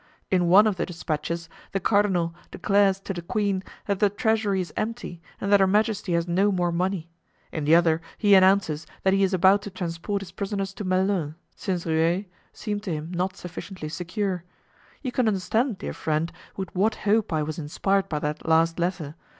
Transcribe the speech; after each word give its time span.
In 0.31 0.47
one 0.47 0.65
of 0.65 0.77
the 0.77 0.85
despatches 0.87 1.47
the 1.73 1.79
cardinal 1.79 2.33
declares 2.49 2.99
to 3.01 3.13
the 3.13 3.21
queen 3.21 3.61
that 3.85 3.99
the 3.99 4.09
treasury 4.09 4.59
is 4.59 4.73
empty 4.75 5.21
and 5.39 5.53
that 5.53 5.59
her 5.59 5.67
majesty 5.67 6.13
has 6.13 6.27
no 6.27 6.51
more 6.51 6.71
money. 6.71 7.07
In 7.51 7.65
the 7.65 7.75
other 7.75 8.01
he 8.17 8.33
announces 8.33 8.87
that 9.03 9.13
he 9.13 9.21
is 9.21 9.31
about 9.31 9.61
to 9.61 9.69
transport 9.69 10.23
his 10.23 10.31
prisoners 10.31 10.73
to 10.73 10.83
Melun, 10.83 11.35
since 11.55 11.85
Rueil 11.85 12.23
seemed 12.51 12.81
to 12.81 12.91
him 12.91 13.11
not 13.11 13.37
sufficiently 13.37 13.89
secure. 13.89 14.43
You 15.03 15.11
can 15.11 15.27
understand, 15.27 15.77
dear 15.77 15.93
friend, 15.93 16.31
with 16.57 16.73
what 16.73 16.95
hope 17.05 17.31
I 17.31 17.43
was 17.43 17.59
inspired 17.59 18.09
by 18.09 18.17
that 18.21 18.47
last 18.49 18.79
letter. 18.79 19.13